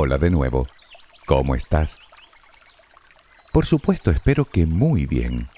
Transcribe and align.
Hola 0.00 0.16
de 0.16 0.30
nuevo. 0.30 0.68
¿Cómo 1.26 1.56
estás? 1.56 1.98
Por 3.50 3.66
supuesto, 3.66 4.12
espero 4.12 4.44
que 4.44 4.64
muy 4.64 5.06
bien. 5.06 5.48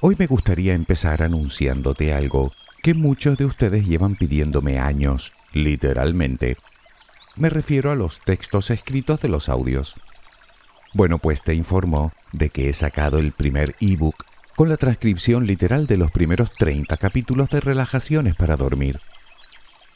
Hoy 0.00 0.16
me 0.18 0.26
gustaría 0.26 0.74
empezar 0.74 1.22
anunciándote 1.22 2.12
algo 2.12 2.50
que 2.82 2.94
muchos 2.94 3.38
de 3.38 3.44
ustedes 3.44 3.86
llevan 3.86 4.16
pidiéndome 4.16 4.80
años, 4.80 5.32
literalmente. 5.52 6.56
Me 7.36 7.50
refiero 7.50 7.92
a 7.92 7.94
los 7.94 8.18
textos 8.18 8.70
escritos 8.70 9.20
de 9.20 9.28
los 9.28 9.48
audios. 9.48 9.94
Bueno, 10.92 11.18
pues 11.18 11.40
te 11.42 11.54
informo 11.54 12.10
de 12.32 12.50
que 12.50 12.68
he 12.68 12.72
sacado 12.72 13.20
el 13.20 13.30
primer 13.30 13.76
ebook 13.78 14.24
con 14.56 14.68
la 14.68 14.76
transcripción 14.76 15.46
literal 15.46 15.86
de 15.86 15.98
los 15.98 16.10
primeros 16.10 16.50
30 16.58 16.96
capítulos 16.96 17.48
de 17.50 17.60
Relajaciones 17.60 18.34
para 18.34 18.56
dormir. 18.56 18.98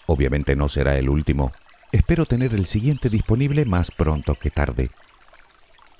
Obviamente 0.06 0.56
no 0.56 0.68
será 0.68 0.98
el 0.98 1.08
último. 1.08 1.52
Espero 1.92 2.26
tener 2.26 2.54
el 2.54 2.66
siguiente 2.66 3.08
disponible 3.08 3.64
más 3.64 3.90
pronto 3.90 4.34
que 4.34 4.50
tarde. 4.50 4.90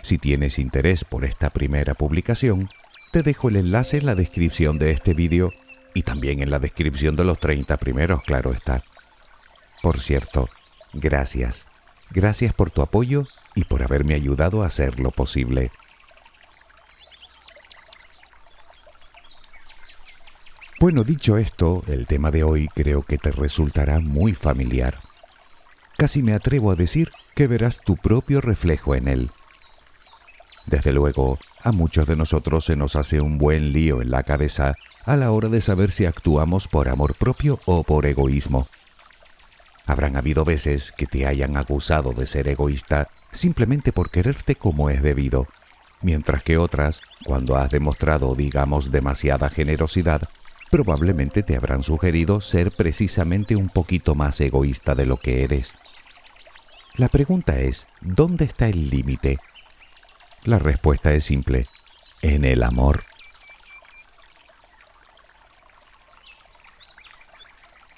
Si 0.03 0.19
tienes 0.19 0.59
interés 0.59 1.05
por 1.05 1.25
esta 1.25 1.51
primera 1.51 1.95
publicación, 1.95 2.69
te 3.11 3.23
dejo 3.23 3.49
el 3.49 3.57
enlace 3.57 3.99
en 3.99 4.07
la 4.07 4.15
descripción 4.15 4.79
de 4.79 4.91
este 4.91 5.15
vídeo 5.15 5.53
y 5.95 6.03
también 6.03 6.43
en 6.43 6.51
la 6.51 6.59
descripción 6.59 7.17
de 7.17 7.25
los 7.25 7.39
30 7.39 7.77
primeros, 7.77 8.23
claro 8.23 8.53
está. 8.53 8.83
Por 9.83 10.01
cierto, 10.01 10.49
gracias. 10.93 11.67
Gracias 12.11 12.55
por 12.55 12.71
tu 12.71 12.83
apoyo 12.83 13.27
y 13.55 13.65
por 13.65 13.83
haberme 13.83 14.15
ayudado 14.15 14.63
a 14.63 14.67
hacerlo 14.67 15.11
posible. 15.11 15.71
Bueno, 20.85 21.03
dicho 21.03 21.39
esto, 21.39 21.83
el 21.87 22.07
tema 22.07 22.31
de 22.31 22.45
hoy 22.45 22.69
creo 22.69 23.05
que 23.05 23.17
te 23.17 23.31
resultará 23.31 24.01
muy 24.01 24.35
familiar. 24.35 25.01
Casi 25.97 26.23
me 26.23 26.35
atrevo 26.35 26.71
a 26.71 26.75
decir 26.75 27.11
que 27.35 27.47
verás 27.47 27.81
tu 27.81 27.97
propio 27.97 28.43
reflejo 28.43 28.95
en 28.95 29.09
él. 29.09 29.31
Desde 30.67 30.93
luego, 30.93 31.39
a 31.63 31.73
muchos 31.73 32.07
de 32.07 32.17
nosotros 32.17 32.67
se 32.67 32.77
nos 32.77 32.97
hace 32.97 33.23
un 33.23 33.39
buen 33.39 33.73
lío 33.73 34.03
en 34.03 34.11
la 34.11 34.25
cabeza 34.25 34.75
a 35.07 35.17
la 35.17 35.31
hora 35.31 35.49
de 35.49 35.63
saber 35.63 35.91
si 35.91 36.05
actuamos 36.05 36.69
por 36.69 36.91
amor 36.91 37.15
propio 37.15 37.61
o 37.65 37.83
por 37.83 38.05
egoísmo. 38.05 38.69
Habrán 39.87 40.19
habido 40.19 40.45
veces 40.45 40.93
que 40.93 41.07
te 41.07 41.27
hayan 41.27 41.57
acusado 41.57 42.13
de 42.13 42.27
ser 42.27 42.47
egoísta 42.47 43.09
simplemente 43.33 43.91
por 43.91 44.11
quererte 44.11 44.55
como 44.55 44.91
es 44.91 45.03
debido, 45.03 45.47
mientras 46.03 46.43
que 46.43 46.59
otras, 46.59 47.01
cuando 47.25 47.57
has 47.57 47.71
demostrado, 47.71 48.35
digamos, 48.35 48.93
demasiada 48.93 49.49
generosidad, 49.49 50.29
probablemente 50.71 51.43
te 51.43 51.57
habrán 51.57 51.83
sugerido 51.83 52.41
ser 52.41 52.73
precisamente 52.73 53.57
un 53.57 53.69
poquito 53.69 54.15
más 54.15 54.41
egoísta 54.41 54.95
de 54.95 55.07
lo 55.07 55.19
que 55.19 55.45
eres. 55.45 55.75
La 56.97 57.09
pregunta 57.09 57.59
es, 57.59 57.87
¿dónde 58.01 58.45
está 58.45 58.69
el 58.69 58.91
límite? 58.91 59.39
La 60.45 60.59
respuesta 60.59 61.13
es 61.13 61.25
simple, 61.25 61.67
en 62.23 62.45
el 62.45 62.63
amor. 62.63 63.05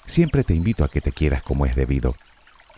Siempre 0.05 0.43
te 0.43 0.53
invito 0.53 0.83
a 0.83 0.89
que 0.89 1.01
te 1.01 1.11
quieras 1.11 1.43
como 1.43 1.65
es 1.65 1.75
debido, 1.75 2.15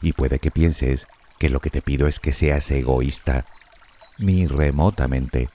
y 0.02 0.14
puede 0.14 0.40
que 0.40 0.52
pienses 0.52 1.08
que 1.38 1.50
lo 1.50 1.62
que 1.62 1.70
te 1.70 1.82
pido 1.82 2.08
es 2.08 2.20
que 2.20 2.34
seas 2.34 2.70
egoísta, 2.72 3.46
ni 4.18 4.48
remotamente, 4.48 5.50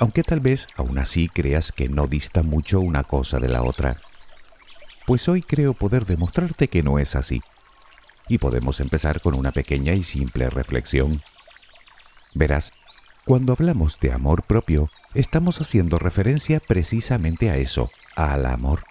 aunque 0.00 0.22
tal 0.22 0.40
vez 0.40 0.66
aún 0.76 0.98
así 0.98 1.28
creas 1.28 1.72
que 1.72 1.88
no 1.88 2.06
dista 2.06 2.42
mucho 2.42 2.80
una 2.80 3.04
cosa 3.04 3.38
de 3.38 3.48
la 3.48 3.62
otra. 3.62 3.98
Pues 5.06 5.28
hoy 5.28 5.42
creo 5.42 5.74
poder 5.74 6.06
demostrarte 6.06 6.68
que 6.68 6.82
no 6.82 6.98
es 6.98 7.14
así, 7.14 7.40
y 8.28 8.38
podemos 8.38 8.80
empezar 8.80 9.20
con 9.20 9.34
una 9.34 9.52
pequeña 9.52 9.92
y 9.92 10.02
simple 10.02 10.48
reflexión. 10.50 11.20
Verás, 12.34 12.72
cuando 13.26 13.52
hablamos 13.52 13.98
de 14.00 14.12
amor 14.12 14.44
propio, 14.44 14.88
estamos 15.14 15.60
haciendo 15.60 15.98
referencia 15.98 16.60
precisamente 16.60 17.50
a 17.50 17.56
eso, 17.56 17.90
al 18.16 18.46
amor, 18.46 18.84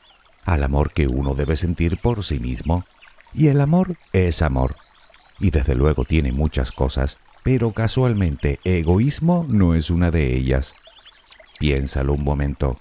al 0.45 0.63
amor 0.63 0.91
que 0.93 1.07
uno 1.07 1.35
debe 1.35 1.55
sentir 1.55 1.97
por 1.97 2.23
sí 2.23 2.39
mismo. 2.39 2.83
Y 3.33 3.47
el 3.47 3.61
amor 3.61 3.95
es 4.13 4.41
amor. 4.41 4.75
Y 5.39 5.51
desde 5.51 5.73
luego 5.73 6.03
tiene 6.03 6.33
muchas 6.33 6.71
cosas, 6.71 7.17
pero 7.43 7.71
casualmente 7.71 8.59
egoísmo 8.63 9.45
no 9.47 9.73
es 9.73 9.89
una 9.89 10.11
de 10.11 10.35
ellas. 10.35 10.75
Piénsalo 11.59 12.13
un 12.13 12.23
momento. 12.23 12.79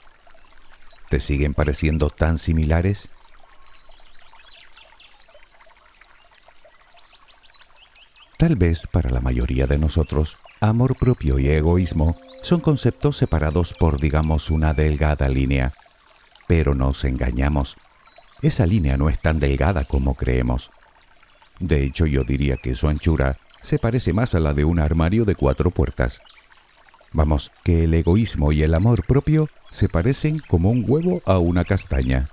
¿Te 1.11 1.21
siguen 1.21 1.53
pareciendo 1.53 2.11
tan 2.11 2.39
similares? 2.39 3.09
Tal 8.37 8.57
vez 8.57 8.87
para 8.87 9.11
la 9.11 9.21
mayoría 9.21 9.67
de 9.67 9.79
nosotros 9.79 10.39
Amor 10.61 10.97
propio 10.97 11.39
y 11.39 11.49
egoísmo 11.49 12.17
son 12.43 12.61
conceptos 12.61 13.17
separados 13.17 13.75
por, 13.75 14.01
digamos, 14.01 14.51
una 14.51 14.75
delgada 14.75 15.29
línea. 15.29 15.73
Pero 16.49 16.75
nos 16.75 17.05
engañamos. 17.05 17.77
Esa 18.43 18.67
línea 18.67 18.97
no 18.97 19.09
es 19.09 19.21
tan 19.21 19.39
delgada 19.39 19.85
como 19.85 20.17
creemos. 20.17 20.71
De 21.61 21.85
hecho, 21.85 22.07
yo 22.07 22.25
diría 22.25 22.57
que 22.57 22.75
su 22.75 22.89
anchura 22.89 23.37
se 23.63 23.79
parece 23.79 24.13
más 24.13 24.35
a 24.35 24.41
la 24.41 24.53
de 24.53 24.65
un 24.65 24.81
armario 24.81 25.25
de 25.25 25.37
cuatro 25.37 25.71
puertas. 25.71 26.21
Vamos, 27.13 27.51
que 27.65 27.85
el 27.85 27.95
egoísmo 27.95 28.53
y 28.53 28.63
el 28.63 28.75
amor 28.75 29.05
propio 29.05 29.49
se 29.71 29.89
parecen 29.89 30.41
como 30.41 30.71
un 30.71 30.85
huevo 30.87 31.23
a 31.25 31.39
una 31.39 31.65
castaña. 31.65 32.29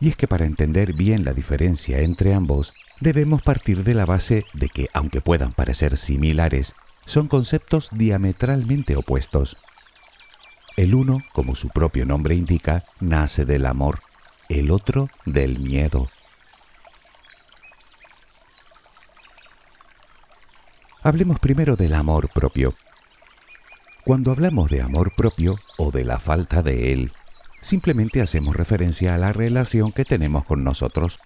Y 0.00 0.08
es 0.08 0.16
que 0.16 0.26
para 0.26 0.46
entender 0.46 0.94
bien 0.94 1.24
la 1.24 1.32
diferencia 1.32 2.00
entre 2.00 2.34
ambos, 2.34 2.72
debemos 3.00 3.42
partir 3.42 3.84
de 3.84 3.94
la 3.94 4.06
base 4.06 4.44
de 4.52 4.68
que, 4.68 4.88
aunque 4.94 5.20
puedan 5.20 5.52
parecer 5.52 5.96
similares, 5.96 6.74
son 7.04 7.28
conceptos 7.28 7.88
diametralmente 7.92 8.96
opuestos. 8.96 9.58
El 10.76 10.94
uno, 10.94 11.18
como 11.32 11.54
su 11.54 11.68
propio 11.68 12.06
nombre 12.06 12.34
indica, 12.34 12.84
nace 13.00 13.44
del 13.44 13.66
amor, 13.66 14.00
el 14.48 14.70
otro 14.70 15.08
del 15.26 15.58
miedo. 15.58 16.06
Hablemos 21.02 21.38
primero 21.40 21.76
del 21.76 21.94
amor 21.94 22.28
propio. 22.28 22.74
Cuando 24.04 24.32
hablamos 24.32 24.68
de 24.68 24.82
amor 24.82 25.14
propio 25.14 25.60
o 25.78 25.92
de 25.92 26.04
la 26.04 26.18
falta 26.18 26.60
de 26.60 26.92
él, 26.92 27.12
simplemente 27.60 28.20
hacemos 28.20 28.56
referencia 28.56 29.14
a 29.14 29.18
la 29.18 29.32
relación 29.32 29.92
que 29.92 30.04
tenemos 30.04 30.44
con 30.44 30.64
nosotros. 30.64 31.20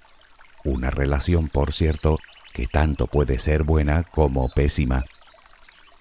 Una 0.62 0.90
relación, 0.90 1.48
por 1.48 1.72
cierto, 1.72 2.18
que 2.52 2.66
tanto 2.66 3.06
puede 3.06 3.38
ser 3.38 3.62
buena 3.62 4.02
como 4.02 4.50
pésima. 4.50 5.06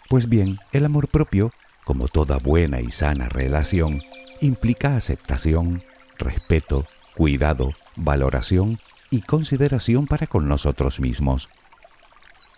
Pues 0.10 0.28
bien, 0.28 0.60
el 0.74 0.84
amor 0.84 1.08
propio, 1.08 1.54
como 1.86 2.10
toda 2.10 2.40
buena 2.40 2.82
y 2.82 2.92
sana 2.92 3.30
relación, 3.30 4.02
implica 4.42 4.98
aceptación, 4.98 5.82
respeto, 6.18 6.86
cuidado, 7.16 7.72
valoración 7.96 8.80
y 9.10 9.22
consideración 9.22 10.08
para 10.08 10.28
con 10.28 10.50
nosotros 10.50 11.00
mismos. 11.00 11.48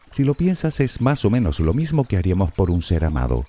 Si 0.09 0.23
lo 0.23 0.33
piensas 0.33 0.79
es 0.79 1.01
más 1.01 1.23
o 1.23 1.29
menos 1.29 1.59
lo 1.59 1.75
mismo 1.75 2.03
que 2.05 2.17
haríamos 2.17 2.51
por 2.51 2.71
un 2.71 2.81
ser 2.81 3.05
amado. 3.05 3.45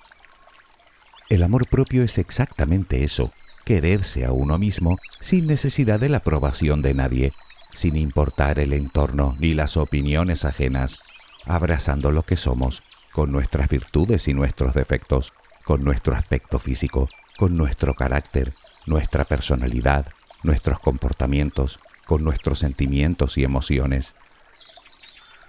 El 1.29 1.43
amor 1.43 1.67
propio 1.67 2.01
es 2.01 2.17
exactamente 2.17 3.03
eso, 3.03 3.31
quererse 3.63 4.25
a 4.25 4.31
uno 4.31 4.57
mismo 4.57 4.97
sin 5.19 5.45
necesidad 5.45 5.99
de 5.99 6.09
la 6.09 6.17
aprobación 6.17 6.81
de 6.81 6.95
nadie, 6.95 7.33
sin 7.71 7.97
importar 7.97 8.57
el 8.57 8.73
entorno 8.73 9.35
ni 9.39 9.53
las 9.53 9.77
opiniones 9.77 10.43
ajenas, 10.43 10.97
abrazando 11.45 12.09
lo 12.11 12.23
que 12.23 12.35
somos, 12.35 12.81
con 13.11 13.31
nuestras 13.31 13.69
virtudes 13.69 14.27
y 14.27 14.33
nuestros 14.33 14.73
defectos, 14.73 15.31
con 15.65 15.83
nuestro 15.83 16.15
aspecto 16.15 16.57
físico, 16.57 17.07
con 17.37 17.55
nuestro 17.55 17.93
carácter, 17.93 18.55
nuestra 18.87 19.23
personalidad, 19.23 20.07
nuestros 20.41 20.79
comportamientos, 20.79 21.79
con 22.07 22.23
nuestros 22.23 22.57
sentimientos 22.57 23.37
y 23.37 23.43
emociones. 23.43 24.15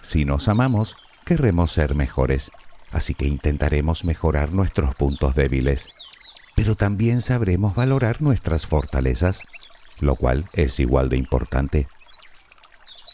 Si 0.02 0.26
nos 0.26 0.48
amamos, 0.48 0.94
querremos 1.24 1.70
ser 1.72 1.94
mejores, 1.94 2.50
así 2.90 3.14
que 3.14 3.26
intentaremos 3.26 4.04
mejorar 4.04 4.52
nuestros 4.52 4.94
puntos 4.94 5.34
débiles, 5.34 5.94
pero 6.56 6.74
también 6.74 7.22
sabremos 7.22 7.74
valorar 7.74 8.20
nuestras 8.20 8.66
fortalezas, 8.66 9.42
lo 10.00 10.16
cual 10.16 10.48
es 10.52 10.80
igual 10.80 11.08
de 11.08 11.16
importante. 11.16 11.86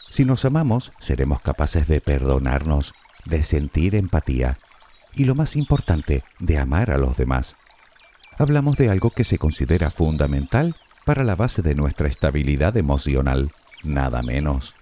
Si 0.09 0.25
nos 0.25 0.45
amamos, 0.45 0.93
seremos 0.99 1.41
capaces 1.41 1.87
de 1.87 2.01
perdonarnos, 2.01 2.93
de 3.25 3.43
sentir 3.43 3.95
empatía 3.95 4.57
y 5.15 5.25
lo 5.25 5.35
más 5.35 5.55
importante, 5.55 6.23
de 6.39 6.57
amar 6.57 6.91
a 6.91 6.97
los 6.97 7.17
demás. 7.17 7.55
Hablamos 8.37 8.77
de 8.77 8.89
algo 8.89 9.09
que 9.09 9.23
se 9.23 9.37
considera 9.37 9.89
fundamental 9.89 10.75
para 11.05 11.23
la 11.23 11.35
base 11.35 11.61
de 11.61 11.75
nuestra 11.75 12.07
estabilidad 12.07 12.77
emocional, 12.77 13.51
nada 13.83 14.21
menos. 14.21 14.75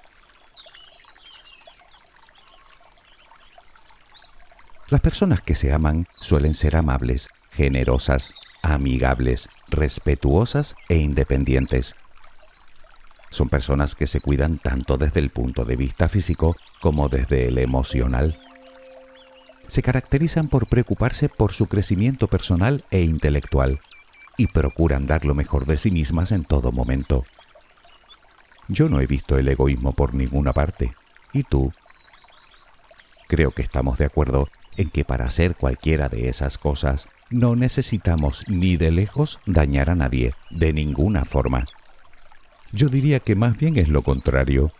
Las 4.87 5.01
personas 5.01 5.41
que 5.41 5.55
se 5.55 5.73
aman 5.73 6.05
suelen 6.21 6.53
ser 6.53 6.75
amables, 6.75 7.29
generosas, 7.51 8.33
amigables, 8.61 9.49
respetuosas 9.67 10.75
e 10.89 10.97
independientes. 10.97 11.95
Son 13.31 13.49
personas 13.49 13.95
que 13.95 14.05
se 14.05 14.21
cuidan 14.21 14.59
tanto 14.59 14.97
desde 14.97 15.21
el 15.21 15.31
punto 15.31 15.65
de 15.65 15.75
vista 15.75 16.07
físico 16.07 16.55
como 16.81 17.09
desde 17.09 17.47
el 17.47 17.57
emocional. 17.57 18.37
Se 19.65 19.81
caracterizan 19.81 20.49
por 20.49 20.67
preocuparse 20.69 21.29
por 21.29 21.51
su 21.51 21.65
crecimiento 21.65 22.27
personal 22.27 22.83
e 22.91 23.01
intelectual 23.01 23.81
y 24.37 24.47
procuran 24.47 25.07
dar 25.07 25.25
lo 25.25 25.33
mejor 25.33 25.65
de 25.65 25.77
sí 25.77 25.89
mismas 25.89 26.31
en 26.31 26.45
todo 26.45 26.71
momento. 26.71 27.25
Yo 28.67 28.87
no 28.87 29.01
he 29.01 29.07
visto 29.07 29.39
el 29.39 29.47
egoísmo 29.47 29.93
por 29.93 30.13
ninguna 30.13 30.53
parte. 30.53 30.93
¿Y 31.33 31.41
tú? 31.41 31.73
Creo 33.27 33.49
que 33.49 33.63
estamos 33.63 33.97
de 33.97 34.05
acuerdo 34.05 34.47
en 34.77 34.89
que 34.89 35.05
para 35.05 35.25
hacer 35.25 35.55
cualquiera 35.55 36.09
de 36.09 36.29
esas 36.29 36.57
cosas 36.57 37.09
no 37.29 37.55
necesitamos 37.55 38.43
ni 38.47 38.77
de 38.77 38.91
lejos 38.91 39.39
dañar 39.45 39.89
a 39.89 39.95
nadie, 39.95 40.33
de 40.49 40.73
ninguna 40.73 41.25
forma. 41.25 41.65
Yo 42.71 42.89
diría 42.89 43.19
que 43.19 43.35
más 43.35 43.57
bien 43.57 43.77
es 43.77 43.89
lo 43.89 44.03
contrario. 44.03 44.71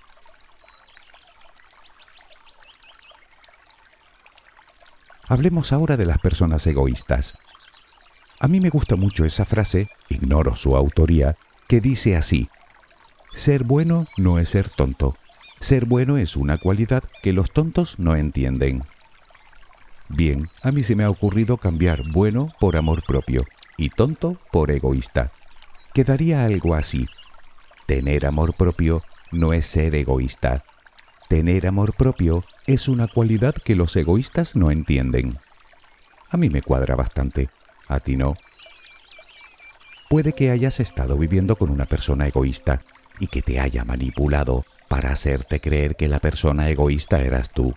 Hablemos 5.28 5.74
ahora 5.74 5.98
de 5.98 6.06
las 6.06 6.20
personas 6.20 6.68
egoístas. 6.68 7.36
A 8.40 8.48
mí 8.48 8.60
me 8.60 8.70
gusta 8.70 8.96
mucho 8.96 9.26
esa 9.26 9.46
frase, 9.46 9.90
ignoro 10.10 10.56
su 10.56 10.76
autoría, 10.76 11.36
que 11.68 11.82
dice 11.82 12.16
así, 12.16 12.50
ser 13.34 13.64
bueno 13.64 14.08
no 14.18 14.38
es 14.38 14.50
ser 14.50 14.70
tonto, 14.70 15.16
ser 15.60 15.86
bueno 15.86 16.18
es 16.18 16.36
una 16.36 16.58
cualidad 16.58 17.04
que 17.24 17.34
los 17.34 17.52
tontos 17.52 17.98
no 17.98 18.16
entienden. 18.16 18.84
Bien, 20.10 20.50
a 20.62 20.72
mí 20.72 20.84
se 20.84 20.96
me 20.96 21.04
ha 21.04 21.10
ocurrido 21.10 21.58
cambiar 21.58 22.04
bueno 22.12 22.52
por 22.60 22.78
amor 22.78 23.04
propio 23.06 23.46
y 23.78 23.90
tonto 23.90 24.38
por 24.52 24.72
egoísta. 24.72 25.32
Quedaría 25.94 26.46
algo 26.46 26.76
así. 26.76 27.08
Tener 27.86 28.26
amor 28.26 28.56
propio 28.56 29.02
no 29.32 29.54
es 29.54 29.66
ser 29.66 29.96
egoísta. 29.96 30.64
Tener 31.28 31.66
amor 31.68 31.94
propio 31.96 32.44
es 32.68 32.88
una 32.88 33.08
cualidad 33.08 33.56
que 33.56 33.76
los 33.76 33.96
egoístas 33.96 34.56
no 34.56 34.72
entienden. 34.72 35.38
A 36.30 36.38
mí 36.38 36.50
me 36.50 36.62
cuadra 36.62 36.96
bastante, 36.96 37.50
a 37.88 38.00
ti 38.00 38.16
no. 38.16 38.36
Puede 40.10 40.34
que 40.34 40.52
hayas 40.52 40.80
estado 40.80 41.18
viviendo 41.18 41.56
con 41.56 41.72
una 41.72 41.86
persona 41.86 42.28
egoísta 42.28 42.82
y 43.20 43.28
que 43.28 43.42
te 43.42 43.60
haya 43.60 43.84
manipulado 43.84 44.64
para 44.88 45.12
hacerte 45.12 45.60
creer 45.60 45.96
que 45.96 46.08
la 46.08 46.20
persona 46.20 46.70
egoísta 46.70 47.22
eras 47.22 47.50
tú. 47.50 47.74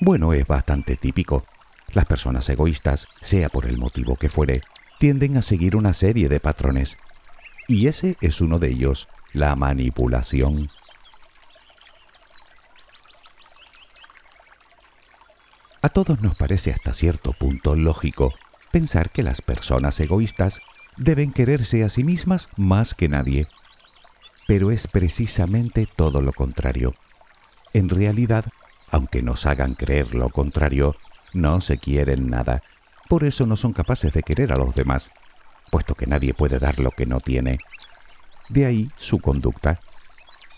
Bueno, 0.00 0.32
es 0.32 0.46
bastante 0.46 0.96
típico. 0.96 1.44
Las 1.92 2.04
personas 2.04 2.48
egoístas, 2.48 3.08
sea 3.20 3.48
por 3.48 3.66
el 3.66 3.78
motivo 3.78 4.14
que 4.14 4.28
fuere, 4.28 4.60
tienden 4.98 5.36
a 5.36 5.42
seguir 5.42 5.74
una 5.74 5.92
serie 5.92 6.28
de 6.28 6.38
patrones. 6.38 6.98
Y 7.66 7.88
ese 7.88 8.16
es 8.20 8.40
uno 8.40 8.60
de 8.60 8.68
ellos, 8.68 9.08
la 9.32 9.56
manipulación. 9.56 10.70
A 15.82 15.88
todos 15.88 16.20
nos 16.22 16.36
parece 16.36 16.72
hasta 16.72 16.92
cierto 16.92 17.32
punto 17.32 17.74
lógico 17.74 18.34
pensar 18.70 19.10
que 19.10 19.22
las 19.22 19.42
personas 19.42 19.98
egoístas 19.98 20.60
deben 20.96 21.32
quererse 21.32 21.82
a 21.82 21.88
sí 21.88 22.04
mismas 22.04 22.48
más 22.56 22.94
que 22.94 23.08
nadie. 23.08 23.48
Pero 24.46 24.70
es 24.70 24.86
precisamente 24.86 25.86
todo 25.86 26.22
lo 26.22 26.32
contrario. 26.32 26.94
En 27.72 27.88
realidad, 27.88 28.44
aunque 28.90 29.22
nos 29.22 29.46
hagan 29.46 29.74
creer 29.74 30.14
lo 30.14 30.30
contrario, 30.30 30.94
no 31.32 31.60
se 31.60 31.78
quieren 31.78 32.28
nada. 32.28 32.62
Por 33.08 33.24
eso 33.24 33.46
no 33.46 33.56
son 33.56 33.72
capaces 33.72 34.12
de 34.12 34.22
querer 34.22 34.52
a 34.52 34.56
los 34.56 34.74
demás, 34.74 35.10
puesto 35.70 35.94
que 35.94 36.06
nadie 36.06 36.34
puede 36.34 36.58
dar 36.58 36.78
lo 36.78 36.90
que 36.90 37.06
no 37.06 37.20
tiene. 37.20 37.58
De 38.48 38.66
ahí 38.66 38.90
su 38.98 39.20
conducta. 39.20 39.80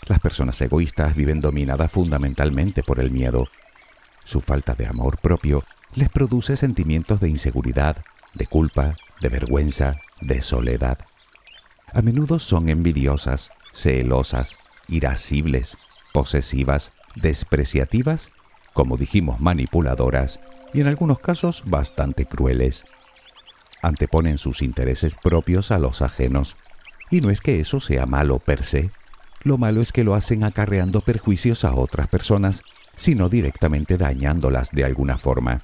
Las 0.06 0.20
personas 0.20 0.60
egoístas 0.60 1.14
viven 1.14 1.40
dominadas 1.40 1.90
fundamentalmente 1.90 2.82
por 2.82 3.00
el 3.00 3.10
miedo. 3.10 3.48
Su 4.24 4.40
falta 4.40 4.74
de 4.74 4.86
amor 4.86 5.18
propio 5.18 5.62
les 5.94 6.08
produce 6.08 6.56
sentimientos 6.56 7.20
de 7.20 7.28
inseguridad, 7.28 8.04
de 8.34 8.46
culpa, 8.46 8.94
de 9.20 9.28
vergüenza, 9.28 9.92
de 10.20 10.40
soledad. 10.40 10.98
A 11.92 12.02
menudo 12.02 12.38
son 12.38 12.68
envidiosas, 12.68 13.50
celosas, 13.72 14.56
irascibles, 14.88 15.76
posesivas, 16.12 16.92
despreciativas, 17.14 18.30
como 18.72 18.96
dijimos 18.96 19.40
manipuladoras 19.40 20.40
y 20.72 20.80
en 20.80 20.86
algunos 20.86 21.18
casos 21.18 21.62
bastante 21.66 22.26
crueles. 22.26 22.84
Anteponen 23.82 24.38
sus 24.38 24.62
intereses 24.62 25.14
propios 25.14 25.70
a 25.70 25.78
los 25.78 26.02
ajenos. 26.02 26.56
Y 27.10 27.20
no 27.20 27.30
es 27.30 27.40
que 27.40 27.60
eso 27.60 27.80
sea 27.80 28.06
malo 28.06 28.38
per 28.38 28.62
se. 28.62 28.90
Lo 29.42 29.58
malo 29.58 29.80
es 29.80 29.90
que 29.90 30.04
lo 30.04 30.14
hacen 30.14 30.44
acarreando 30.44 31.00
perjuicios 31.00 31.64
a 31.64 31.74
otras 31.74 32.08
personas, 32.08 32.62
sino 32.94 33.28
directamente 33.28 33.96
dañándolas 33.96 34.70
de 34.70 34.84
alguna 34.84 35.18
forma. 35.18 35.62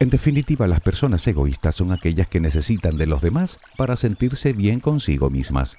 En 0.00 0.10
definitiva, 0.10 0.66
las 0.66 0.80
personas 0.80 1.24
egoístas 1.28 1.76
son 1.76 1.92
aquellas 1.92 2.26
que 2.26 2.40
necesitan 2.40 2.96
de 2.96 3.06
los 3.06 3.20
demás 3.20 3.60
para 3.76 3.94
sentirse 3.94 4.52
bien 4.52 4.80
consigo 4.80 5.30
mismas 5.30 5.76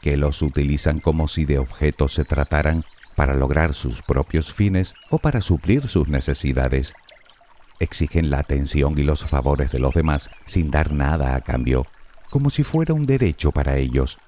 que 0.00 0.16
los 0.16 0.42
utilizan 0.42 0.98
como 1.00 1.28
si 1.28 1.44
de 1.44 1.58
objetos 1.58 2.14
se 2.14 2.24
trataran 2.24 2.84
para 3.14 3.34
lograr 3.34 3.74
sus 3.74 4.02
propios 4.02 4.52
fines 4.52 4.94
o 5.10 5.18
para 5.18 5.40
suplir 5.40 5.88
sus 5.88 6.08
necesidades. 6.08 6.94
Exigen 7.78 8.30
la 8.30 8.38
atención 8.38 8.98
y 8.98 9.02
los 9.02 9.24
favores 9.24 9.70
de 9.70 9.78
los 9.78 9.94
demás 9.94 10.30
sin 10.46 10.70
dar 10.70 10.92
nada 10.92 11.34
a 11.34 11.40
cambio, 11.40 11.86
como 12.30 12.50
si 12.50 12.62
fuera 12.62 12.94
un 12.94 13.02
derecho 13.02 13.52
para 13.52 13.76
ellos. 13.76 14.18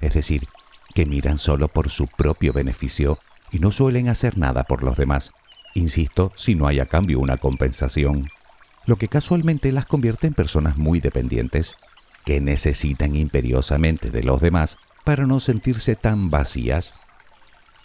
Es 0.00 0.14
decir, 0.14 0.48
que 0.94 1.06
miran 1.06 1.38
solo 1.38 1.68
por 1.68 1.90
su 1.90 2.06
propio 2.06 2.52
beneficio 2.52 3.18
y 3.50 3.58
no 3.58 3.72
suelen 3.72 4.08
hacer 4.08 4.38
nada 4.38 4.64
por 4.64 4.82
los 4.82 4.96
demás, 4.96 5.32
insisto, 5.74 6.32
si 6.36 6.54
no 6.54 6.66
hay 6.66 6.80
a 6.80 6.86
cambio 6.86 7.20
una 7.20 7.36
compensación, 7.36 8.22
lo 8.86 8.96
que 8.96 9.08
casualmente 9.08 9.72
las 9.72 9.86
convierte 9.86 10.26
en 10.26 10.34
personas 10.34 10.76
muy 10.76 11.00
dependientes, 11.00 11.74
que 12.24 12.40
necesitan 12.40 13.14
imperiosamente 13.14 14.10
de 14.10 14.22
los 14.22 14.40
demás 14.40 14.78
para 15.06 15.24
no 15.24 15.38
sentirse 15.38 15.94
tan 15.94 16.30
vacías? 16.30 16.92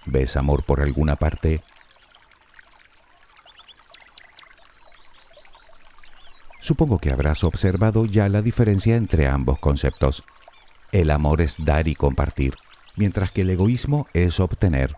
¿Ves 0.08 0.38
amor 0.38 0.64
por 0.64 0.82
alguna 0.82 1.18
parte? 1.18 1.62
Supongo 6.60 6.98
que 6.98 7.12
habrás 7.12 7.44
observado 7.44 8.06
ya 8.06 8.28
la 8.28 8.42
diferencia 8.42 8.96
entre 8.96 9.28
ambos 9.28 9.60
conceptos. 9.60 10.24
El 10.92 11.12
amor 11.12 11.42
es 11.42 11.58
dar 11.64 11.88
y 11.88 11.94
compartir, 11.94 12.56
mientras 12.96 13.30
que 13.30 13.42
el 13.42 13.52
egoísmo 13.52 14.08
es 14.14 14.40
obtener. 14.40 14.96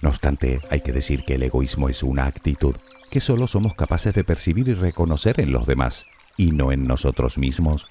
No 0.00 0.10
obstante, 0.10 0.60
hay 0.70 0.82
que 0.82 0.92
decir 0.92 1.24
que 1.24 1.34
el 1.34 1.42
egoísmo 1.42 1.88
es 1.88 2.04
una 2.04 2.26
actitud 2.26 2.76
que 3.10 3.20
solo 3.20 3.48
somos 3.48 3.74
capaces 3.74 4.14
de 4.14 4.22
percibir 4.22 4.68
y 4.68 4.74
reconocer 4.74 5.40
en 5.40 5.50
los 5.50 5.66
demás, 5.66 6.06
y 6.36 6.52
no 6.52 6.70
en 6.70 6.86
nosotros 6.86 7.38
mismos. 7.38 7.88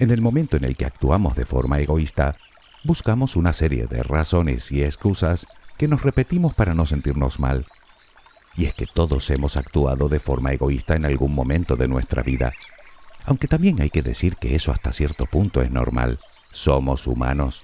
En 0.00 0.12
el 0.12 0.20
momento 0.20 0.56
en 0.56 0.64
el 0.64 0.76
que 0.76 0.84
actuamos 0.84 1.34
de 1.34 1.44
forma 1.44 1.80
egoísta, 1.80 2.36
buscamos 2.84 3.34
una 3.34 3.52
serie 3.52 3.88
de 3.88 4.04
razones 4.04 4.70
y 4.70 4.84
excusas 4.84 5.48
que 5.76 5.88
nos 5.88 6.02
repetimos 6.02 6.54
para 6.54 6.72
no 6.72 6.86
sentirnos 6.86 7.40
mal. 7.40 7.66
Y 8.54 8.66
es 8.66 8.74
que 8.74 8.86
todos 8.86 9.28
hemos 9.30 9.56
actuado 9.56 10.08
de 10.08 10.20
forma 10.20 10.52
egoísta 10.52 10.94
en 10.94 11.04
algún 11.04 11.34
momento 11.34 11.74
de 11.74 11.88
nuestra 11.88 12.22
vida. 12.22 12.52
Aunque 13.24 13.48
también 13.48 13.80
hay 13.80 13.90
que 13.90 14.02
decir 14.02 14.36
que 14.36 14.54
eso 14.54 14.70
hasta 14.70 14.92
cierto 14.92 15.26
punto 15.26 15.62
es 15.62 15.70
normal. 15.72 16.20
Somos 16.52 17.08
humanos. 17.08 17.62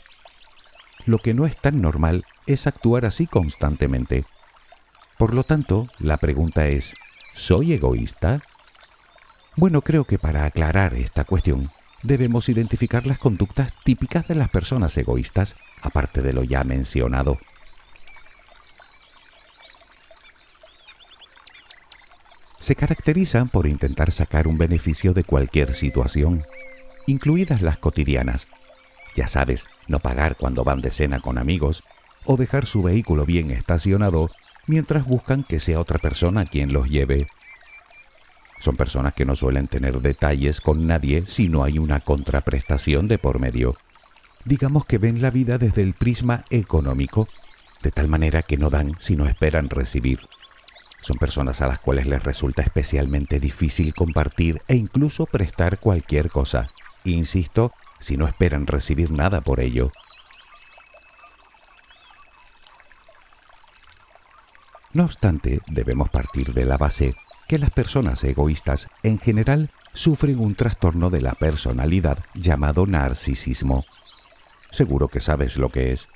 Lo 1.06 1.18
que 1.18 1.34
no 1.34 1.46
es 1.46 1.56
tan 1.56 1.80
normal 1.80 2.24
es 2.46 2.66
actuar 2.66 3.04
así 3.04 3.28
constantemente. 3.28 4.24
Por 5.18 5.34
lo 5.34 5.44
tanto, 5.44 5.86
la 6.00 6.16
pregunta 6.16 6.66
es, 6.66 6.94
¿soy 7.34 7.74
egoísta? 7.74 8.42
Bueno, 9.54 9.82
creo 9.82 10.04
que 10.04 10.18
para 10.18 10.44
aclarar 10.46 10.94
esta 10.94 11.24
cuestión 11.24 11.70
debemos 12.04 12.48
identificar 12.48 13.06
las 13.06 13.18
conductas 13.18 13.72
típicas 13.82 14.28
de 14.28 14.34
las 14.36 14.50
personas 14.50 14.96
egoístas, 14.96 15.56
aparte 15.82 16.22
de 16.22 16.32
lo 16.32 16.44
ya 16.44 16.62
mencionado. 16.62 17.38
Se 22.60 22.76
caracterizan 22.76 23.48
por 23.48 23.66
intentar 23.66 24.12
sacar 24.12 24.46
un 24.46 24.56
beneficio 24.56 25.12
de 25.12 25.24
cualquier 25.24 25.74
situación, 25.74 26.42
incluidas 27.06 27.60
las 27.60 27.78
cotidianas. 27.78 28.48
Ya 29.16 29.26
sabes, 29.26 29.68
no 29.88 29.98
pagar 29.98 30.36
cuando 30.36 30.64
van 30.64 30.80
de 30.80 30.90
cena 30.90 31.20
con 31.20 31.38
amigos 31.38 31.82
o 32.24 32.36
dejar 32.36 32.66
su 32.66 32.82
vehículo 32.82 33.26
bien 33.26 33.50
estacionado 33.50 34.30
mientras 34.66 35.06
buscan 35.06 35.44
que 35.44 35.60
sea 35.60 35.80
otra 35.80 35.98
persona 35.98 36.46
quien 36.46 36.72
los 36.72 36.88
lleve. 36.88 37.28
Son 38.64 38.76
personas 38.76 39.12
que 39.12 39.26
no 39.26 39.36
suelen 39.36 39.68
tener 39.68 40.00
detalles 40.00 40.62
con 40.62 40.86
nadie 40.86 41.24
si 41.26 41.50
no 41.50 41.64
hay 41.64 41.78
una 41.78 42.00
contraprestación 42.00 43.08
de 43.08 43.18
por 43.18 43.38
medio. 43.38 43.76
Digamos 44.46 44.86
que 44.86 44.96
ven 44.96 45.20
la 45.20 45.28
vida 45.28 45.58
desde 45.58 45.82
el 45.82 45.92
prisma 45.92 46.46
económico, 46.48 47.28
de 47.82 47.90
tal 47.90 48.08
manera 48.08 48.40
que 48.40 48.56
no 48.56 48.70
dan 48.70 48.94
si 49.00 49.16
no 49.16 49.26
esperan 49.26 49.68
recibir. 49.68 50.18
Son 51.02 51.18
personas 51.18 51.60
a 51.60 51.66
las 51.66 51.78
cuales 51.78 52.06
les 52.06 52.24
resulta 52.24 52.62
especialmente 52.62 53.38
difícil 53.38 53.92
compartir 53.92 54.62
e 54.66 54.76
incluso 54.76 55.26
prestar 55.26 55.78
cualquier 55.78 56.30
cosa. 56.30 56.70
Insisto, 57.04 57.70
si 58.00 58.16
no 58.16 58.26
esperan 58.26 58.66
recibir 58.66 59.10
nada 59.10 59.42
por 59.42 59.60
ello. 59.60 59.90
No 64.94 65.04
obstante, 65.04 65.60
debemos 65.66 66.08
partir 66.08 66.54
de 66.54 66.64
la 66.64 66.78
base 66.78 67.12
que 67.48 67.58
las 67.58 67.70
personas 67.70 68.22
egoístas 68.24 68.88
en 69.02 69.18
general 69.18 69.70
sufren 69.92 70.40
un 70.40 70.54
trastorno 70.54 71.10
de 71.10 71.20
la 71.20 71.32
personalidad 71.32 72.18
llamado 72.34 72.86
narcisismo. 72.86 73.84
Seguro 74.70 75.08
que 75.08 75.20
sabes 75.20 75.56
lo 75.56 75.70
que 75.70 75.92
es. 75.92 76.08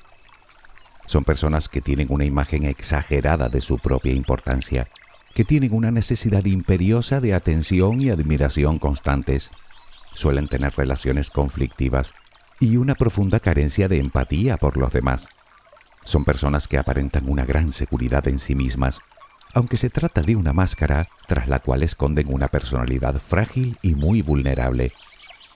Son 1.07 1.25
personas 1.25 1.69
que 1.69 1.81
tienen 1.81 2.09
una 2.11 2.25
imagen 2.25 2.65
exagerada 2.65 3.49
de 3.49 3.61
su 3.61 3.79
propia 3.79 4.13
importancia, 4.13 4.89
que 5.35 5.45
tienen 5.45 5.73
una 5.73 5.91
necesidad 5.91 6.45
imperiosa 6.45 7.21
de 7.21 7.35
atención 7.35 8.01
y 8.01 8.11
admiración 8.11 8.79
constantes. 8.79 9.51
Suelen 10.13 10.49
tener 10.49 10.75
relaciones 10.77 11.31
conflictivas 11.31 12.15
y 12.61 12.77
una 12.77 12.95
profunda 12.95 13.39
carencia 13.39 13.89
de 13.89 13.99
empatía 13.99 14.57
por 14.57 14.77
los 14.77 14.93
demás. 14.93 15.29
Son 16.05 16.25
personas 16.25 16.67
que 16.67 16.79
aparentan 16.79 17.29
una 17.29 17.45
gran 17.45 17.71
seguridad 17.71 18.27
en 18.29 18.39
sí 18.39 18.55
mismas, 18.55 19.01
aunque 19.59 19.77
se 19.77 19.91
trata 19.91 20.23
de 20.23 20.37
una 20.37 20.53
máscara 20.53 21.09
tras 21.27 21.49
la 21.49 21.59
cual 21.59 21.83
esconden 21.83 22.33
una 22.33 22.49
personalidad 22.49 23.17
frágil 23.19 23.77
y 23.83 23.95
muy 23.95 24.23
vulnerable, 24.23 24.93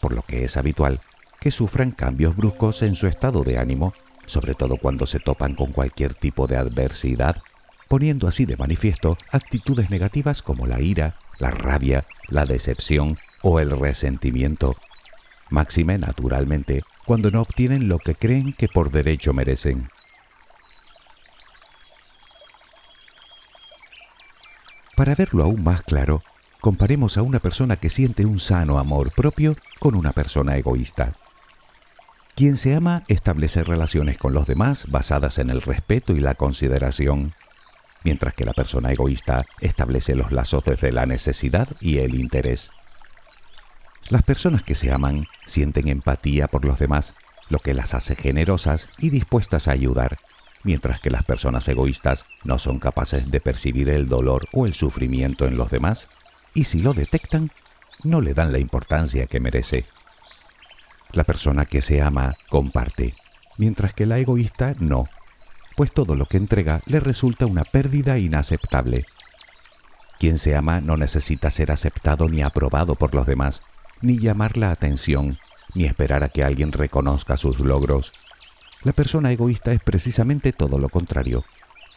por 0.01 0.13
lo 0.13 0.23
que 0.23 0.45
es 0.45 0.57
habitual 0.57 1.01
que 1.41 1.51
sufran 1.51 1.91
cambios 1.91 2.37
bruscos 2.37 2.83
en 2.83 2.95
su 2.95 3.09
estado 3.09 3.43
de 3.43 3.59
ánimo 3.59 3.93
sobre 4.27 4.55
todo 4.55 4.77
cuando 4.77 5.07
se 5.07 5.21
topan 5.21 5.55
con 5.55 5.73
cualquier 5.73 6.15
tipo 6.15 6.47
de 6.47 6.57
adversidad, 6.57 7.43
poniendo 7.89 8.29
así 8.29 8.47
de 8.47 8.57
manifiesto 8.57 9.17
actitudes 9.31 9.91
negativas 9.91 10.43
como 10.43 10.67
la 10.67 10.81
ira, 10.81 11.17
la 11.39 11.51
rabia, 11.51 12.07
la 12.29 12.45
decepción 12.45 13.19
o 13.43 13.61
el 13.61 13.71
resentimiento. 13.71 14.77
Máxime, 15.51 15.99
naturalmente, 15.99 16.83
cuando 17.05 17.31
no 17.31 17.43
obtienen 17.43 17.89
lo 17.89 17.99
que 17.99 18.15
creen 18.15 18.53
que 18.53 18.69
por 18.69 18.91
derecho 18.91 19.33
merecen. 19.35 19.89
Para 24.97 25.15
verlo 25.15 25.43
aún 25.43 25.65
más 25.65 25.83
claro, 25.83 26.21
comparemos 26.61 27.17
a 27.17 27.23
una 27.23 27.39
persona 27.39 27.77
que 27.77 27.91
siente 27.91 28.27
un 28.27 28.39
sano 28.39 28.79
amor 28.79 29.13
propio 29.15 29.57
con 29.79 29.95
una 29.95 30.13
persona 30.13 30.57
egoísta. 30.57 31.17
Quien 32.35 32.57
se 32.57 32.75
ama 32.75 33.03
establece 33.09 33.65
relaciones 33.65 34.19
con 34.19 34.35
los 34.35 34.47
demás 34.47 34.91
basadas 34.91 35.39
en 35.39 35.51
el 35.51 35.63
respeto 35.63 36.15
y 36.15 36.21
la 36.21 36.35
consideración, 36.35 37.33
mientras 38.05 38.35
que 38.35 38.45
la 38.45 38.53
persona 38.53 38.93
egoísta 38.93 39.45
establece 39.61 40.15
los 40.15 40.31
lazos 40.31 40.65
desde 40.65 40.93
la 40.93 41.07
necesidad 41.07 41.69
y 41.81 41.99
el 41.99 42.15
interés. 42.15 42.71
Las 44.09 44.23
personas 44.23 44.63
que 44.63 44.75
se 44.75 44.93
aman 44.93 45.27
sienten 45.47 45.89
empatía 45.89 46.49
por 46.49 46.65
los 46.65 46.79
demás, 46.79 47.15
lo 47.49 47.59
que 47.59 47.75
las 47.75 47.95
hace 47.95 48.15
generosas 48.15 48.89
y 48.99 49.11
dispuestas 49.11 49.69
a 49.69 49.73
ayudar, 49.73 50.19
mientras 50.65 51.01
que 51.01 51.11
las 51.11 51.25
personas 51.25 51.67
egoístas 51.69 52.25
no 52.45 52.59
son 52.59 52.79
capaces 52.79 53.31
de 53.31 53.41
percibir 53.41 53.91
el 53.91 54.09
dolor 54.09 54.47
o 54.53 54.67
el 54.67 54.75
sufrimiento 54.75 55.47
en 55.47 55.57
los 55.57 55.71
demás, 55.71 56.09
y 56.55 56.65
si 56.65 56.81
lo 56.81 56.95
detectan, 56.95 57.51
no 58.05 58.21
le 58.21 58.35
dan 58.35 58.53
la 58.53 58.59
importancia 58.59 59.27
que 59.27 59.41
merece. 59.41 59.85
La 61.13 61.25
persona 61.25 61.67
que 61.67 61.83
se 61.83 62.01
ama 62.01 62.37
comparte, 62.49 63.15
mientras 63.59 63.95
que 63.95 64.07
la 64.07 64.19
egoísta 64.19 64.75
no, 64.79 65.05
pues 65.77 65.93
todo 65.93 66.17
lo 66.17 66.27
que 66.27 66.37
entrega 66.37 66.81
le 66.87 67.01
resulta 67.01 67.47
una 67.47 67.65
pérdida 67.65 68.19
inaceptable. 68.19 69.05
Quien 70.19 70.39
se 70.39 70.55
ama 70.55 70.81
no 70.81 70.97
necesita 70.97 71.51
ser 71.51 71.73
aceptado 71.73 72.29
ni 72.29 72.43
aprobado 72.43 72.95
por 72.95 73.15
los 73.15 73.27
demás, 73.27 73.63
ni 74.01 74.19
llamar 74.19 74.57
la 74.57 74.71
atención, 74.71 75.39
ni 75.75 75.85
esperar 75.85 76.25
a 76.25 76.29
que 76.29 76.45
alguien 76.45 76.73
reconozca 76.73 77.37
sus 77.37 77.61
logros. 77.61 78.13
La 78.85 78.93
persona 78.93 79.31
egoísta 79.31 79.73
es 79.73 79.81
precisamente 79.81 80.53
todo 80.53 80.79
lo 80.79 80.89
contrario. 80.89 81.45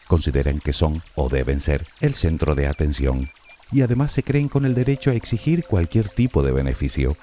Consideran 0.06 0.60
que 0.60 0.72
son 0.72 1.02
o 1.16 1.28
deben 1.28 1.60
ser 1.60 1.86
el 2.00 2.14
centro 2.14 2.54
de 2.54 2.68
atención 2.68 3.28
y 3.72 3.82
además 3.82 4.12
se 4.12 4.22
creen 4.22 4.48
con 4.48 4.64
el 4.64 4.74
derecho 4.74 5.10
a 5.10 5.14
exigir 5.14 5.64
cualquier 5.64 6.08
tipo 6.08 6.42
de 6.44 6.52
beneficio. 6.52 7.16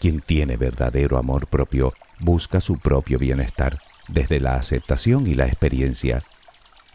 Quien 0.00 0.20
tiene 0.20 0.56
verdadero 0.56 1.16
amor 1.16 1.46
propio 1.46 1.94
busca 2.18 2.60
su 2.60 2.78
propio 2.78 3.18
bienestar 3.18 3.80
desde 4.08 4.40
la 4.40 4.56
aceptación 4.56 5.28
y 5.28 5.34
la 5.34 5.46
experiencia, 5.46 6.24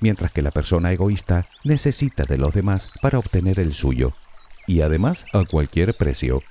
mientras 0.02 0.32
que 0.32 0.42
la 0.42 0.52
persona 0.52 0.92
egoísta 0.92 1.48
necesita 1.64 2.26
de 2.26 2.38
los 2.38 2.54
demás 2.54 2.90
para 3.02 3.20
obtener 3.20 3.62
el 3.62 3.74
suyo, 3.74 4.14
y 4.68 4.82
además 4.82 5.26
a 5.34 5.46
cualquier 5.46 5.96
precio. 5.96 6.44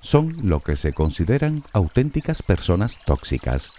Son 0.00 0.36
lo 0.42 0.60
que 0.60 0.76
se 0.76 0.92
consideran 0.92 1.64
auténticas 1.72 2.42
personas 2.42 3.00
tóxicas. 3.06 3.72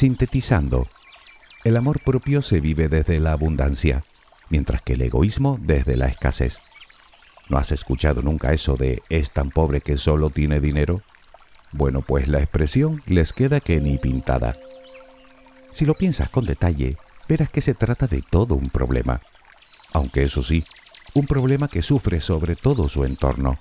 Sintetizando, 0.00 0.88
el 1.62 1.76
amor 1.76 2.00
propio 2.02 2.40
se 2.40 2.60
vive 2.60 2.88
desde 2.88 3.18
la 3.18 3.32
abundancia, 3.32 4.02
mientras 4.48 4.80
que 4.80 4.94
el 4.94 5.02
egoísmo 5.02 5.58
desde 5.60 5.94
la 5.98 6.06
escasez. 6.06 6.62
¿No 7.50 7.58
has 7.58 7.70
escuchado 7.70 8.22
nunca 8.22 8.54
eso 8.54 8.76
de 8.76 9.02
es 9.10 9.32
tan 9.32 9.50
pobre 9.50 9.82
que 9.82 9.98
solo 9.98 10.30
tiene 10.30 10.58
dinero? 10.58 11.02
Bueno, 11.72 12.00
pues 12.00 12.28
la 12.28 12.38
expresión 12.38 13.02
les 13.04 13.34
queda 13.34 13.60
que 13.60 13.78
ni 13.82 13.98
pintada. 13.98 14.56
Si 15.70 15.84
lo 15.84 15.92
piensas 15.92 16.30
con 16.30 16.46
detalle, 16.46 16.96
verás 17.28 17.50
que 17.50 17.60
se 17.60 17.74
trata 17.74 18.06
de 18.06 18.22
todo 18.22 18.54
un 18.54 18.70
problema. 18.70 19.20
Aunque 19.92 20.22
eso 20.22 20.42
sí, 20.42 20.64
un 21.12 21.26
problema 21.26 21.68
que 21.68 21.82
sufre 21.82 22.22
sobre 22.22 22.56
todo 22.56 22.88
su 22.88 23.04
entorno. 23.04 23.58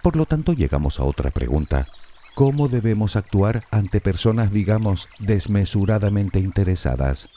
Por 0.00 0.14
lo 0.14 0.26
tanto, 0.26 0.52
llegamos 0.52 1.00
a 1.00 1.02
otra 1.02 1.32
pregunta. 1.32 1.88
¿Cómo 2.36 2.68
debemos 2.68 3.16
actuar 3.16 3.64
ante 3.70 4.02
personas, 4.02 4.52
digamos, 4.52 5.08
desmesuradamente 5.18 6.38
interesadas? 6.38 7.30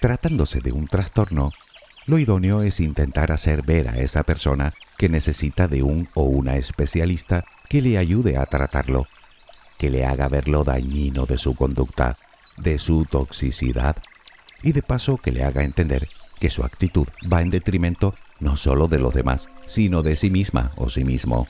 Tratándose 0.00 0.60
de 0.60 0.72
un 0.72 0.88
trastorno, 0.88 1.52
lo 2.04 2.18
idóneo 2.18 2.60
es 2.60 2.80
intentar 2.80 3.32
hacer 3.32 3.62
ver 3.64 3.88
a 3.88 3.96
esa 3.96 4.24
persona 4.24 4.74
que 4.98 5.08
necesita 5.08 5.68
de 5.68 5.82
un 5.82 6.06
o 6.12 6.24
una 6.24 6.58
especialista 6.58 7.42
que 7.70 7.80
le 7.80 7.96
ayude 7.96 8.36
a 8.36 8.44
tratarlo, 8.44 9.06
que 9.78 9.88
le 9.88 10.04
haga 10.04 10.28
ver 10.28 10.48
lo 10.48 10.64
dañino 10.64 11.24
de 11.24 11.38
su 11.38 11.54
conducta, 11.54 12.18
de 12.58 12.78
su 12.78 13.06
toxicidad, 13.06 13.96
y 14.62 14.72
de 14.72 14.82
paso 14.82 15.16
que 15.16 15.32
le 15.32 15.44
haga 15.44 15.64
entender 15.64 16.10
que 16.40 16.50
su 16.50 16.62
actitud 16.62 17.08
va 17.32 17.40
en 17.40 17.48
detrimento 17.48 18.14
no 18.40 18.56
solo 18.56 18.88
de 18.88 18.98
los 18.98 19.14
demás, 19.14 19.48
sino 19.66 20.02
de 20.02 20.16
sí 20.16 20.30
misma 20.30 20.72
o 20.76 20.90
sí 20.90 21.04
mismo. 21.04 21.46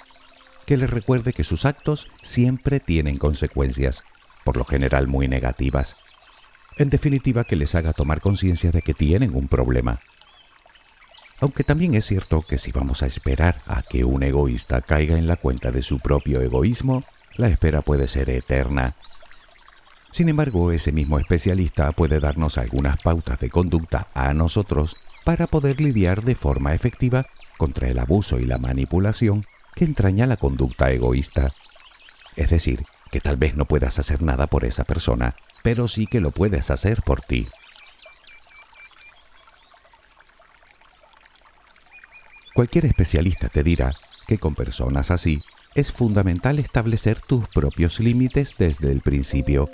Que 0.66 0.76
le 0.76 0.86
recuerde 0.86 1.32
que 1.32 1.44
sus 1.44 1.64
actos 1.64 2.08
siempre 2.22 2.80
tienen 2.80 3.18
consecuencias, 3.18 4.04
por 4.44 4.56
lo 4.56 4.64
general 4.64 5.08
muy 5.08 5.28
negativas, 5.28 5.96
en 6.76 6.90
definitiva, 6.90 7.44
que 7.44 7.56
les 7.56 7.74
haga 7.74 7.92
tomar 7.92 8.20
conciencia 8.20 8.70
de 8.70 8.82
que 8.82 8.94
tienen 8.94 9.36
un 9.36 9.46
problema. 9.46 10.00
Aunque 11.40 11.62
también 11.62 11.94
es 11.94 12.06
cierto 12.06 12.42
que 12.42 12.58
si 12.58 12.72
vamos 12.72 13.02
a 13.02 13.06
esperar 13.06 13.60
a 13.66 13.82
que 13.82 14.04
un 14.04 14.22
egoísta 14.22 14.80
caiga 14.80 15.16
en 15.16 15.26
la 15.26 15.36
cuenta 15.36 15.70
de 15.70 15.82
su 15.82 15.98
propio 15.98 16.40
egoísmo, 16.40 17.04
la 17.36 17.48
espera 17.48 17.82
puede 17.82 18.08
ser 18.08 18.30
eterna. 18.30 18.94
Sin 20.14 20.28
embargo, 20.28 20.70
ese 20.70 20.92
mismo 20.92 21.18
especialista 21.18 21.90
puede 21.90 22.20
darnos 22.20 22.56
algunas 22.56 23.02
pautas 23.02 23.40
de 23.40 23.50
conducta 23.50 24.06
a 24.14 24.32
nosotros 24.32 24.96
para 25.24 25.48
poder 25.48 25.80
lidiar 25.80 26.22
de 26.22 26.36
forma 26.36 26.72
efectiva 26.72 27.26
contra 27.56 27.88
el 27.88 27.98
abuso 27.98 28.38
y 28.38 28.44
la 28.44 28.58
manipulación 28.58 29.44
que 29.74 29.84
entraña 29.84 30.28
la 30.28 30.36
conducta 30.36 30.92
egoísta. 30.92 31.50
Es 32.36 32.50
decir, 32.50 32.84
que 33.10 33.18
tal 33.18 33.36
vez 33.36 33.56
no 33.56 33.64
puedas 33.64 33.98
hacer 33.98 34.22
nada 34.22 34.46
por 34.46 34.64
esa 34.64 34.84
persona, 34.84 35.34
pero 35.64 35.88
sí 35.88 36.06
que 36.06 36.20
lo 36.20 36.30
puedes 36.30 36.70
hacer 36.70 37.02
por 37.02 37.20
ti. 37.20 37.48
Cualquier 42.54 42.86
especialista 42.86 43.48
te 43.48 43.64
dirá 43.64 43.96
que 44.28 44.38
con 44.38 44.54
personas 44.54 45.10
así 45.10 45.42
es 45.74 45.90
fundamental 45.90 46.60
establecer 46.60 47.20
tus 47.20 47.48
propios 47.48 47.98
límites 47.98 48.54
desde 48.56 48.92
el 48.92 49.00
principio, 49.00 49.68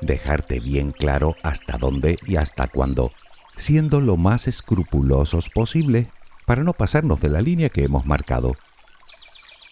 dejarte 0.00 0.60
bien 0.60 0.92
claro 0.92 1.36
hasta 1.42 1.78
dónde 1.78 2.18
y 2.26 2.36
hasta 2.36 2.68
cuándo, 2.68 3.12
siendo 3.56 4.00
lo 4.00 4.16
más 4.16 4.48
escrupulosos 4.48 5.48
posible 5.48 6.08
para 6.46 6.62
no 6.62 6.72
pasarnos 6.72 7.20
de 7.20 7.28
la 7.28 7.40
línea 7.40 7.68
que 7.68 7.84
hemos 7.84 8.06
marcado. 8.06 8.52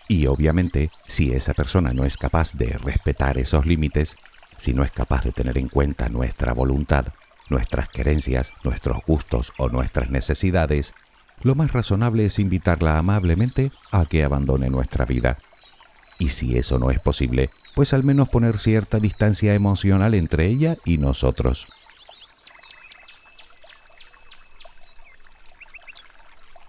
Y 0.08 0.26
obviamente, 0.26 0.90
si 1.08 1.32
esa 1.32 1.54
persona 1.54 1.92
no 1.92 2.04
es 2.04 2.16
capaz 2.16 2.52
de 2.52 2.66
respetar 2.78 3.38
esos 3.38 3.66
límites, 3.66 4.16
si 4.56 4.72
no 4.72 4.84
es 4.84 4.92
capaz 4.92 5.24
de 5.24 5.32
tener 5.32 5.58
en 5.58 5.68
cuenta 5.68 6.08
nuestra 6.08 6.52
voluntad, 6.52 7.06
nuestras 7.48 7.88
creencias, 7.88 8.52
nuestros 8.64 9.04
gustos 9.06 9.52
o 9.58 9.68
nuestras 9.68 10.10
necesidades, 10.10 10.94
lo 11.42 11.54
más 11.54 11.72
razonable 11.72 12.26
es 12.26 12.38
invitarla 12.38 12.98
amablemente 12.98 13.70
a 13.90 14.06
que 14.06 14.24
abandone 14.24 14.70
nuestra 14.70 15.04
vida. 15.04 15.36
Y 16.18 16.28
si 16.28 16.56
eso 16.56 16.78
no 16.78 16.90
es 16.90 16.98
posible, 16.98 17.50
pues 17.76 17.92
al 17.92 18.04
menos 18.04 18.30
poner 18.30 18.56
cierta 18.56 19.00
distancia 19.00 19.54
emocional 19.54 20.14
entre 20.14 20.46
ella 20.46 20.78
y 20.86 20.96
nosotros. 20.96 21.68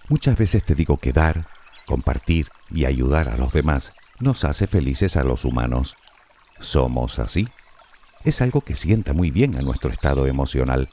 Muchas 0.10 0.38
veces 0.38 0.66
te 0.66 0.76
digo 0.76 0.98
que 0.98 1.14
dar, 1.14 1.48
compartir 1.86 2.50
y 2.70 2.84
ayudar 2.84 3.30
a 3.30 3.38
los 3.38 3.54
demás 3.54 3.94
nos 4.20 4.44
hace 4.44 4.68
felices 4.68 5.16
a 5.16 5.24
los 5.24 5.46
humanos. 5.46 5.96
Somos 6.60 7.20
así. 7.20 7.48
Es 8.26 8.42
algo 8.42 8.60
que 8.60 8.76
sienta 8.76 9.14
muy 9.14 9.32
bien 9.32 9.56
a 9.56 9.62
nuestro 9.62 9.90
estado 9.90 10.28
emocional. 10.28 10.90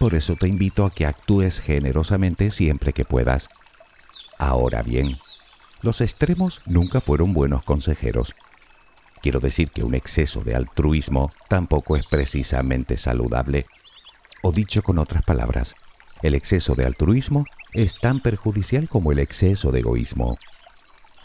Por 0.00 0.14
eso 0.14 0.34
te 0.34 0.48
invito 0.48 0.84
a 0.84 0.90
que 0.90 1.06
actúes 1.06 1.60
generosamente 1.60 2.50
siempre 2.50 2.92
que 2.92 3.04
puedas. 3.04 3.48
Ahora 4.38 4.82
bien, 4.82 5.18
los 5.82 6.00
extremos 6.00 6.62
nunca 6.66 7.00
fueron 7.00 7.32
buenos 7.32 7.62
consejeros. 7.62 8.34
Quiero 9.22 9.38
decir 9.38 9.70
que 9.70 9.84
un 9.84 9.94
exceso 9.94 10.40
de 10.40 10.56
altruismo 10.56 11.30
tampoco 11.48 11.96
es 11.96 12.04
precisamente 12.06 12.96
saludable. 12.96 13.66
O 14.42 14.50
dicho 14.50 14.82
con 14.82 14.98
otras 14.98 15.22
palabras, 15.24 15.76
el 16.22 16.34
exceso 16.34 16.74
de 16.74 16.86
altruismo 16.86 17.44
es 17.72 17.94
tan 18.00 18.20
perjudicial 18.20 18.88
como 18.88 19.12
el 19.12 19.20
exceso 19.20 19.70
de 19.70 19.78
egoísmo. 19.78 20.38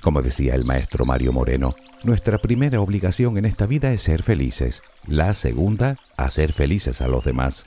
Como 0.01 0.21
decía 0.21 0.53
el 0.53 0.63
maestro 0.63 1.05
Mario 1.05 1.33
Moreno, 1.33 1.75
nuestra 2.03 2.37
primera 2.37 2.81
obligación 2.81 3.39
en 3.39 3.45
esta 3.45 3.65
vida 3.65 3.91
es 3.91 4.03
ser 4.03 4.21
felices, 4.21 4.83
la 5.07 5.33
segunda, 5.33 5.97
hacer 6.17 6.53
felices 6.53 7.01
a 7.01 7.07
los 7.07 7.23
demás. 7.23 7.65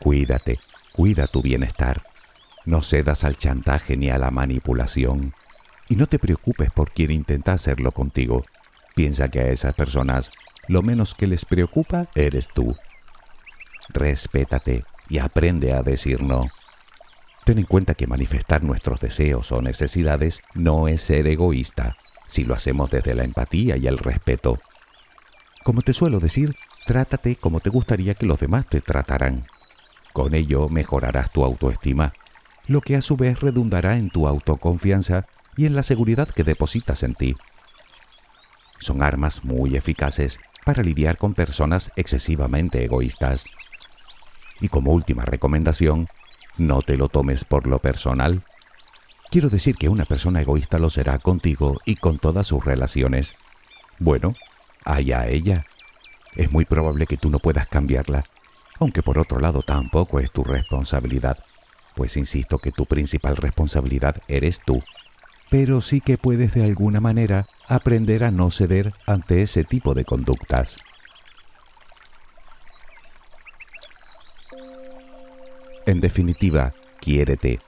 Cuídate, 0.00 0.58
cuida 0.92 1.28
tu 1.28 1.42
bienestar. 1.42 2.02
No 2.64 2.82
cedas 2.82 3.24
al 3.24 3.36
chantaje 3.36 3.96
ni 3.96 4.10
a 4.10 4.18
la 4.18 4.30
manipulación. 4.30 5.34
Y 5.88 5.96
no 5.96 6.06
te 6.06 6.18
preocupes 6.18 6.70
por 6.70 6.92
quien 6.92 7.10
intenta 7.10 7.52
hacerlo 7.52 7.92
contigo. 7.92 8.44
Piensa 8.94 9.28
que 9.28 9.40
a 9.40 9.48
esas 9.48 9.74
personas 9.74 10.30
lo 10.68 10.82
menos 10.82 11.14
que 11.14 11.26
les 11.26 11.44
preocupa 11.44 12.06
eres 12.14 12.48
tú. 12.48 12.76
Respétate 13.88 14.84
y 15.08 15.18
aprende 15.18 15.72
a 15.72 15.82
decir 15.82 16.22
no. 16.22 16.46
Ten 17.44 17.58
en 17.58 17.64
cuenta 17.64 17.94
que 17.94 18.06
manifestar 18.06 18.62
nuestros 18.62 19.00
deseos 19.00 19.50
o 19.50 19.60
necesidades 19.60 20.42
no 20.54 20.86
es 20.86 21.02
ser 21.02 21.26
egoísta, 21.26 21.96
si 22.28 22.44
lo 22.44 22.54
hacemos 22.54 22.90
desde 22.90 23.16
la 23.16 23.24
empatía 23.24 23.76
y 23.76 23.88
el 23.88 23.98
respeto. 23.98 24.60
Como 25.64 25.82
te 25.82 25.92
suelo 25.92 26.20
decir, 26.20 26.54
trátate 26.86 27.34
como 27.34 27.58
te 27.58 27.70
gustaría 27.70 28.14
que 28.14 28.26
los 28.26 28.38
demás 28.38 28.66
te 28.68 28.80
trataran. 28.80 29.46
Con 30.12 30.34
ello 30.34 30.68
mejorarás 30.68 31.32
tu 31.32 31.44
autoestima 31.44 32.12
lo 32.66 32.80
que 32.80 32.96
a 32.96 33.02
su 33.02 33.16
vez 33.16 33.40
redundará 33.40 33.96
en 33.96 34.10
tu 34.10 34.26
autoconfianza 34.26 35.26
y 35.56 35.66
en 35.66 35.74
la 35.74 35.82
seguridad 35.82 36.28
que 36.28 36.44
depositas 36.44 37.02
en 37.02 37.14
ti. 37.14 37.34
Son 38.78 39.02
armas 39.02 39.44
muy 39.44 39.76
eficaces 39.76 40.40
para 40.64 40.82
lidiar 40.82 41.16
con 41.16 41.34
personas 41.34 41.90
excesivamente 41.96 42.84
egoístas. 42.84 43.46
Y 44.60 44.68
como 44.68 44.92
última 44.92 45.24
recomendación, 45.24 46.08
no 46.56 46.82
te 46.82 46.96
lo 46.96 47.08
tomes 47.08 47.44
por 47.44 47.66
lo 47.66 47.78
personal. 47.78 48.42
Quiero 49.30 49.48
decir 49.48 49.76
que 49.76 49.88
una 49.88 50.04
persona 50.04 50.40
egoísta 50.40 50.78
lo 50.78 50.90
será 50.90 51.18
contigo 51.18 51.80
y 51.84 51.96
con 51.96 52.18
todas 52.18 52.46
sus 52.46 52.64
relaciones. 52.64 53.34
Bueno, 53.98 54.34
allá 54.84 55.26
ella. 55.28 55.64
Es 56.34 56.52
muy 56.52 56.64
probable 56.64 57.06
que 57.06 57.16
tú 57.16 57.30
no 57.30 57.38
puedas 57.38 57.68
cambiarla, 57.68 58.24
aunque 58.78 59.02
por 59.02 59.18
otro 59.18 59.38
lado 59.38 59.62
tampoco 59.62 60.18
es 60.20 60.30
tu 60.30 60.44
responsabilidad 60.44 61.38
pues 61.94 62.16
insisto 62.16 62.58
que 62.58 62.72
tu 62.72 62.86
principal 62.86 63.36
responsabilidad 63.36 64.16
eres 64.28 64.60
tú, 64.60 64.82
pero 65.50 65.80
sí 65.80 66.00
que 66.00 66.18
puedes 66.18 66.54
de 66.54 66.64
alguna 66.64 67.00
manera 67.00 67.46
aprender 67.68 68.24
a 68.24 68.30
no 68.30 68.50
ceder 68.50 68.94
ante 69.06 69.42
ese 69.42 69.64
tipo 69.64 69.94
de 69.94 70.04
conductas. 70.04 70.78
En 75.84 76.00
definitiva, 76.00 76.74
quiérete, 77.00 77.58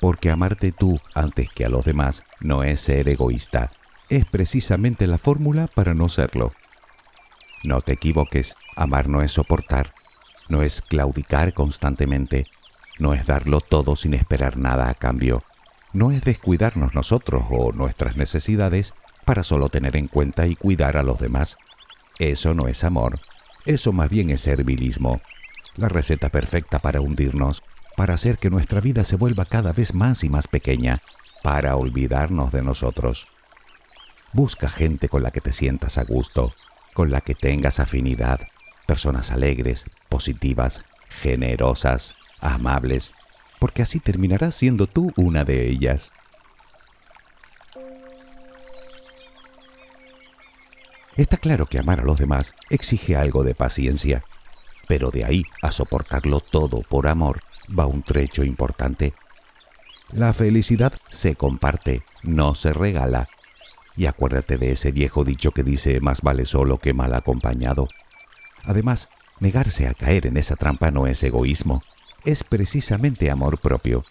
porque 0.00 0.30
amarte 0.30 0.72
tú 0.72 1.00
antes 1.14 1.50
que 1.50 1.64
a 1.64 1.68
los 1.68 1.84
demás 1.84 2.22
no 2.40 2.62
es 2.62 2.80
ser 2.80 3.08
egoísta, 3.08 3.72
es 4.08 4.24
precisamente 4.24 5.06
la 5.06 5.18
fórmula 5.18 5.66
para 5.66 5.92
no 5.92 6.08
serlo. 6.08 6.52
No 7.64 7.80
te 7.80 7.94
equivoques, 7.94 8.54
amar 8.76 9.08
no 9.08 9.20
es 9.20 9.32
soportar, 9.32 9.92
no 10.48 10.62
es 10.62 10.80
claudicar 10.80 11.52
constantemente, 11.54 12.46
no 12.98 13.14
es 13.14 13.26
darlo 13.26 13.60
todo 13.60 13.96
sin 13.96 14.14
esperar 14.14 14.56
nada 14.56 14.88
a 14.88 14.94
cambio. 14.94 15.42
No 15.92 16.12
es 16.12 16.24
descuidarnos 16.24 16.94
nosotros 16.94 17.44
o 17.50 17.72
nuestras 17.72 18.16
necesidades 18.16 18.94
para 19.24 19.42
solo 19.42 19.68
tener 19.68 19.96
en 19.96 20.08
cuenta 20.08 20.46
y 20.46 20.56
cuidar 20.56 20.96
a 20.96 21.02
los 21.02 21.18
demás. 21.18 21.58
Eso 22.18 22.54
no 22.54 22.68
es 22.68 22.84
amor. 22.84 23.20
Eso 23.64 23.92
más 23.92 24.08
bien 24.08 24.30
es 24.30 24.40
servilismo. 24.40 25.16
La 25.76 25.88
receta 25.88 26.30
perfecta 26.30 26.78
para 26.78 27.00
hundirnos, 27.00 27.62
para 27.96 28.14
hacer 28.14 28.38
que 28.38 28.50
nuestra 28.50 28.80
vida 28.80 29.04
se 29.04 29.16
vuelva 29.16 29.44
cada 29.44 29.72
vez 29.72 29.94
más 29.94 30.24
y 30.24 30.28
más 30.28 30.48
pequeña, 30.48 31.00
para 31.42 31.76
olvidarnos 31.76 32.52
de 32.52 32.62
nosotros. 32.62 33.26
Busca 34.32 34.68
gente 34.68 35.08
con 35.08 35.22
la 35.22 35.30
que 35.30 35.40
te 35.40 35.52
sientas 35.52 35.98
a 35.98 36.04
gusto, 36.04 36.52
con 36.94 37.10
la 37.10 37.20
que 37.20 37.34
tengas 37.34 37.78
afinidad, 37.78 38.40
personas 38.86 39.30
alegres, 39.30 39.84
positivas, 40.08 40.82
generosas, 41.20 42.15
amables, 42.40 43.12
porque 43.58 43.82
así 43.82 44.00
terminarás 44.00 44.54
siendo 44.54 44.86
tú 44.86 45.12
una 45.16 45.44
de 45.44 45.68
ellas. 45.68 46.12
Está 51.16 51.38
claro 51.38 51.66
que 51.66 51.78
amar 51.78 52.00
a 52.00 52.04
los 52.04 52.18
demás 52.18 52.54
exige 52.68 53.16
algo 53.16 53.42
de 53.42 53.54
paciencia, 53.54 54.22
pero 54.86 55.10
de 55.10 55.24
ahí 55.24 55.44
a 55.62 55.72
soportarlo 55.72 56.40
todo 56.40 56.82
por 56.82 57.08
amor 57.08 57.40
va 57.76 57.86
un 57.86 58.02
trecho 58.02 58.44
importante. 58.44 59.14
La 60.12 60.32
felicidad 60.34 60.92
se 61.10 61.34
comparte, 61.34 62.02
no 62.22 62.54
se 62.54 62.72
regala. 62.72 63.28
Y 63.96 64.06
acuérdate 64.06 64.58
de 64.58 64.72
ese 64.72 64.92
viejo 64.92 65.24
dicho 65.24 65.52
que 65.52 65.62
dice 65.62 66.00
más 66.00 66.20
vale 66.20 66.44
solo 66.44 66.78
que 66.78 66.92
mal 66.92 67.14
acompañado. 67.14 67.88
Además, 68.64 69.08
negarse 69.40 69.88
a 69.88 69.94
caer 69.94 70.26
en 70.26 70.36
esa 70.36 70.54
trampa 70.54 70.90
no 70.90 71.06
es 71.06 71.22
egoísmo, 71.22 71.82
es 72.26 72.44
precisamente 72.44 73.30
amor 73.30 73.58
propio. 73.58 74.04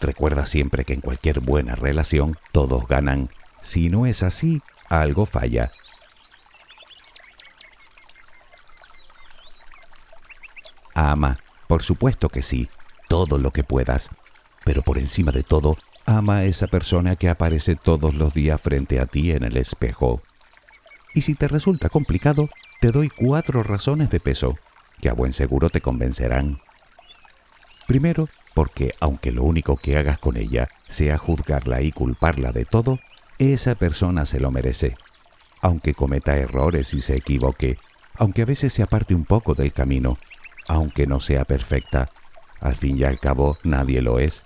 Recuerda 0.00 0.46
siempre 0.46 0.84
que 0.84 0.94
en 0.94 1.00
cualquier 1.00 1.40
buena 1.40 1.74
relación 1.74 2.38
todos 2.52 2.86
ganan. 2.86 3.28
Si 3.60 3.88
no 3.88 4.06
es 4.06 4.22
así, 4.22 4.62
algo 4.88 5.26
falla. 5.26 5.72
Ama, 10.94 11.38
por 11.66 11.82
supuesto 11.82 12.28
que 12.28 12.42
sí, 12.42 12.68
todo 13.08 13.38
lo 13.38 13.50
que 13.50 13.64
puedas. 13.64 14.10
Pero 14.64 14.82
por 14.82 14.96
encima 14.96 15.32
de 15.32 15.42
todo, 15.42 15.76
ama 16.06 16.38
a 16.38 16.44
esa 16.44 16.68
persona 16.68 17.16
que 17.16 17.28
aparece 17.28 17.74
todos 17.74 18.14
los 18.14 18.34
días 18.34 18.60
frente 18.60 19.00
a 19.00 19.06
ti 19.06 19.32
en 19.32 19.42
el 19.42 19.56
espejo. 19.56 20.22
Y 21.12 21.22
si 21.22 21.34
te 21.34 21.48
resulta 21.48 21.88
complicado, 21.88 22.48
te 22.80 22.92
doy 22.92 23.08
cuatro 23.08 23.62
razones 23.62 24.10
de 24.10 24.20
peso, 24.20 24.56
que 25.00 25.08
a 25.08 25.14
buen 25.14 25.32
seguro 25.32 25.70
te 25.70 25.80
convencerán. 25.80 26.60
Primero, 27.86 28.28
porque 28.54 28.94
aunque 29.00 29.32
lo 29.32 29.44
único 29.44 29.76
que 29.76 29.96
hagas 29.96 30.18
con 30.18 30.36
ella 30.36 30.68
sea 30.88 31.18
juzgarla 31.18 31.82
y 31.82 31.92
culparla 31.92 32.52
de 32.52 32.64
todo, 32.64 32.98
esa 33.38 33.74
persona 33.74 34.26
se 34.26 34.40
lo 34.40 34.50
merece. 34.50 34.94
Aunque 35.60 35.94
cometa 35.94 36.36
errores 36.36 36.94
y 36.94 37.00
se 37.00 37.16
equivoque, 37.16 37.78
aunque 38.18 38.42
a 38.42 38.46
veces 38.46 38.72
se 38.72 38.82
aparte 38.82 39.14
un 39.14 39.24
poco 39.24 39.54
del 39.54 39.72
camino, 39.72 40.16
aunque 40.68 41.06
no 41.06 41.20
sea 41.20 41.44
perfecta, 41.44 42.10
al 42.60 42.76
fin 42.76 42.98
y 42.98 43.04
al 43.04 43.20
cabo 43.20 43.56
nadie 43.62 44.02
lo 44.02 44.18
es. 44.18 44.44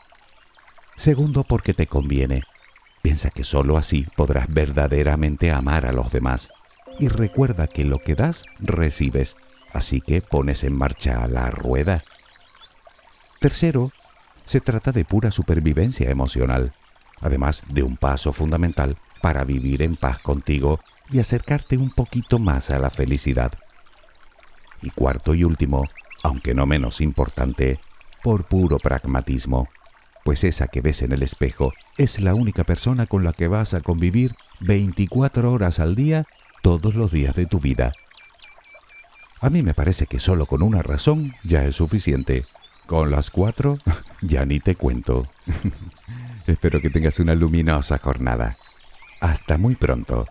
Segundo, 0.96 1.44
porque 1.44 1.72
te 1.72 1.86
conviene. 1.86 2.42
Piensa 3.02 3.30
que 3.30 3.44
sólo 3.44 3.78
así 3.78 4.06
podrás 4.16 4.52
verdaderamente 4.52 5.50
amar 5.50 5.86
a 5.86 5.92
los 5.92 6.12
demás. 6.12 6.50
Y 6.98 7.08
recuerda 7.08 7.66
que 7.66 7.84
lo 7.84 7.98
que 7.98 8.14
das, 8.14 8.44
recibes. 8.58 9.36
Así 9.72 10.02
que 10.02 10.20
pones 10.20 10.64
en 10.64 10.76
marcha 10.76 11.26
la 11.26 11.46
rueda. 11.46 12.04
Tercero, 13.40 13.90
se 14.44 14.60
trata 14.60 14.92
de 14.92 15.06
pura 15.06 15.30
supervivencia 15.30 16.10
emocional, 16.10 16.74
además 17.22 17.62
de 17.70 17.82
un 17.82 17.96
paso 17.96 18.34
fundamental 18.34 18.98
para 19.22 19.44
vivir 19.44 19.80
en 19.80 19.96
paz 19.96 20.18
contigo 20.18 20.78
y 21.10 21.20
acercarte 21.20 21.78
un 21.78 21.88
poquito 21.88 22.38
más 22.38 22.70
a 22.70 22.78
la 22.78 22.90
felicidad. 22.90 23.54
Y 24.82 24.90
cuarto 24.90 25.34
y 25.34 25.44
último, 25.44 25.88
aunque 26.22 26.52
no 26.52 26.66
menos 26.66 27.00
importante, 27.00 27.80
por 28.22 28.44
puro 28.44 28.78
pragmatismo, 28.78 29.68
pues 30.22 30.44
esa 30.44 30.66
que 30.66 30.82
ves 30.82 31.00
en 31.00 31.12
el 31.12 31.22
espejo 31.22 31.72
es 31.96 32.20
la 32.20 32.34
única 32.34 32.64
persona 32.64 33.06
con 33.06 33.24
la 33.24 33.32
que 33.32 33.48
vas 33.48 33.72
a 33.72 33.80
convivir 33.80 34.34
24 34.60 35.50
horas 35.50 35.80
al 35.80 35.96
día 35.96 36.26
todos 36.60 36.94
los 36.94 37.10
días 37.10 37.34
de 37.34 37.46
tu 37.46 37.58
vida. 37.58 37.94
A 39.40 39.48
mí 39.48 39.62
me 39.62 39.72
parece 39.72 40.04
que 40.04 40.20
solo 40.20 40.44
con 40.44 40.60
una 40.60 40.82
razón 40.82 41.32
ya 41.42 41.64
es 41.64 41.76
suficiente 41.76 42.44
con 42.90 43.12
las 43.12 43.30
cuatro, 43.30 43.78
ya 44.20 44.44
ni 44.44 44.58
te 44.58 44.74
cuento. 44.74 45.24
Espero 46.48 46.80
que 46.80 46.90
tengas 46.90 47.20
una 47.20 47.36
luminosa 47.36 47.98
jornada. 47.98 48.56
Hasta 49.20 49.58
muy 49.58 49.76
pronto. 49.76 50.26